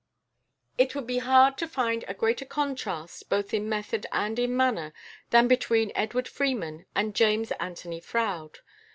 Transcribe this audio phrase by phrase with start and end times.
[0.79, 4.93] It would be hard to find a greater contrast, both in method and in manner,
[5.29, 8.57] than between Edward Freeman and James Anthony Froude.